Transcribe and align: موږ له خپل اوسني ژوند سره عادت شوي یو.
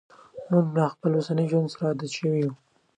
موږ 0.49 0.65
له 0.77 0.85
خپل 0.93 1.11
اوسني 1.15 1.45
ژوند 1.51 1.71
سره 1.73 1.83
عادت 1.89 2.11
شوي 2.17 2.39
یو. 2.43 2.53